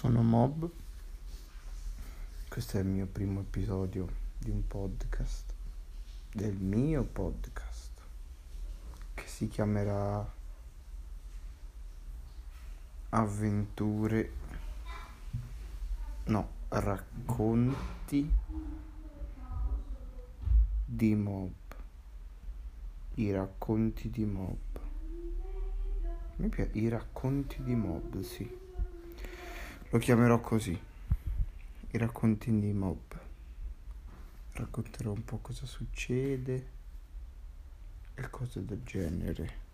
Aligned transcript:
sono 0.00 0.22
Mob. 0.22 0.66
Questo 2.48 2.78
è 2.78 2.80
il 2.80 2.86
mio 2.86 3.04
primo 3.04 3.40
episodio 3.40 4.08
di 4.38 4.48
un 4.48 4.66
podcast, 4.66 5.52
del 6.32 6.54
mio 6.54 7.02
podcast, 7.02 7.90
che 9.12 9.26
si 9.26 9.48
chiamerà 9.48 10.26
Avventure, 13.10 14.32
no, 16.24 16.48
racconti 16.68 18.34
di 20.82 21.14
Mob. 21.14 21.52
I 23.16 23.32
racconti 23.32 24.08
di 24.08 24.24
Mob. 24.24 24.80
Mi 26.36 26.48
piace, 26.48 26.70
i 26.78 26.88
racconti 26.88 27.62
di 27.62 27.74
Mob, 27.74 28.18
sì. 28.22 28.69
Lo 29.92 29.98
chiamerò 29.98 30.38
così. 30.38 30.80
I 31.90 31.98
racconti 31.98 32.56
di 32.60 32.72
mob. 32.72 33.20
Racconterò 34.52 35.10
un 35.10 35.24
po' 35.24 35.38
cosa 35.38 35.66
succede 35.66 36.68
e 38.14 38.30
cose 38.30 38.64
del 38.64 38.84
genere. 38.84 39.69